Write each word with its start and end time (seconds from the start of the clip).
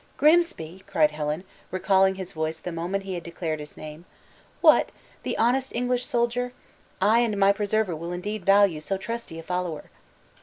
"Grimsby!" 0.17 0.83
cried 0.87 1.11
Helen, 1.11 1.43
recollecting 1.69 2.15
his 2.15 2.33
voice 2.33 2.59
the 2.59 2.71
moment 2.71 3.03
he 3.03 3.13
had 3.13 3.21
declared 3.21 3.59
his 3.59 3.77
name; 3.77 4.05
"what! 4.59 4.91
the 5.21 5.37
honest 5.37 5.71
English 5.75 6.07
soldier? 6.07 6.53
I 6.99 7.19
and 7.19 7.37
my 7.37 7.51
preserver 7.53 7.95
will 7.95 8.11
indeed 8.11 8.43
value 8.43 8.81
so 8.81 8.97
trusty 8.97 9.37
a 9.37 9.43
follower." 9.43 9.91